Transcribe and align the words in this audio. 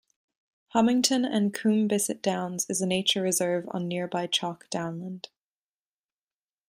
Homington 0.73 1.23
and 1.31 1.53
Coombe 1.53 1.87
Bissett 1.87 2.23
Downs 2.23 2.65
is 2.71 2.81
a 2.81 2.87
nature 2.87 3.21
reserve 3.21 3.67
on 3.69 3.87
nearby 3.87 4.25
chalk 4.25 4.67
downland. 4.71 5.29